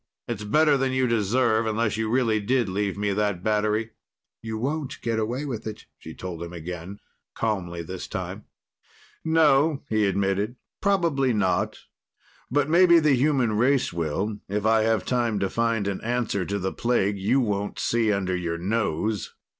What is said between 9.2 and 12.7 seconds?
"No," he admitted. "Probably not. But